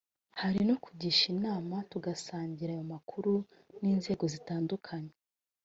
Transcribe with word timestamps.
hari 0.41 0.59
no 0.67 0.75
kugisha 0.83 1.23
inama 1.35 1.75
tugasangira 1.91 2.69
ayo 2.75 2.85
makuru 2.93 3.33
n’inzego 3.81 4.23
zidukuriye 4.31 5.15